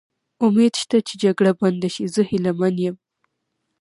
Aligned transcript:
امید 0.45 0.73
شته 0.81 0.97
چې 1.07 1.13
جګړه 1.23 1.51
دې 1.55 1.59
بنده 1.61 1.89
شي، 1.93 2.03
زه 2.13 2.21
هیله 2.29 2.51
من 2.59 2.75
یم. 2.85 2.95